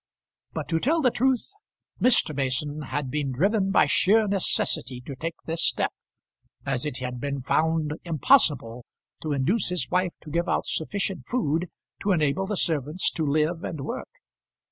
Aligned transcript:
But, 0.53 0.67
to 0.69 0.79
tell 0.79 1.01
the 1.01 1.11
truth, 1.11 1.51
Mr. 2.01 2.35
Mason 2.35 2.81
had 2.87 3.11
been 3.11 3.31
driven 3.31 3.69
by 3.69 3.85
sheer 3.85 4.27
necessity 4.27 4.99
to 5.01 5.13
take 5.13 5.35
this 5.45 5.63
step, 5.63 5.93
as 6.65 6.87
it 6.87 6.97
had 6.97 7.19
been 7.19 7.39
found 7.43 7.91
impossible 8.03 8.83
to 9.21 9.31
induce 9.33 9.69
his 9.69 9.87
wife 9.91 10.13
to 10.21 10.31
give 10.31 10.49
out 10.49 10.65
sufficient 10.65 11.27
food 11.27 11.69
to 12.01 12.13
enable 12.13 12.47
the 12.47 12.57
servants 12.57 13.11
to 13.11 13.23
live 13.27 13.63
and 13.63 13.81
work. 13.81 14.09